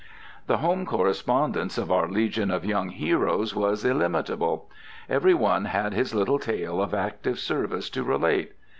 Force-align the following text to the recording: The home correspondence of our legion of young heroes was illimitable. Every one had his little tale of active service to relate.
The 0.47 0.57
home 0.57 0.87
correspondence 0.87 1.77
of 1.77 1.91
our 1.91 2.07
legion 2.09 2.49
of 2.49 2.65
young 2.65 2.89
heroes 2.89 3.53
was 3.55 3.85
illimitable. 3.85 4.67
Every 5.07 5.35
one 5.35 5.65
had 5.65 5.93
his 5.93 6.15
little 6.15 6.39
tale 6.39 6.81
of 6.81 6.95
active 6.95 7.37
service 7.37 7.87
to 7.91 8.03
relate. 8.03 8.53